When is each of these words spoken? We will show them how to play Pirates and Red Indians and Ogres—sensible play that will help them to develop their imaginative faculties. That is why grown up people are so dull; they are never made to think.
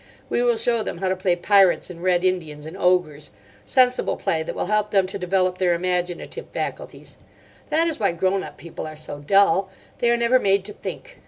We 0.31 0.41
will 0.41 0.57
show 0.57 0.81
them 0.81 0.97
how 0.97 1.09
to 1.09 1.15
play 1.15 1.35
Pirates 1.35 1.91
and 1.91 2.01
Red 2.01 2.23
Indians 2.23 2.65
and 2.65 2.75
Ogres—sensible 2.75 4.17
play 4.17 4.41
that 4.41 4.55
will 4.55 4.65
help 4.65 4.89
them 4.89 5.05
to 5.05 5.19
develop 5.19 5.59
their 5.59 5.75
imaginative 5.75 6.47
faculties. 6.51 7.17
That 7.69 7.85
is 7.87 7.99
why 7.99 8.13
grown 8.13 8.43
up 8.43 8.57
people 8.57 8.87
are 8.87 8.95
so 8.95 9.19
dull; 9.19 9.69
they 9.99 10.09
are 10.09 10.17
never 10.17 10.39
made 10.39 10.65
to 10.65 10.73
think. 10.73 11.19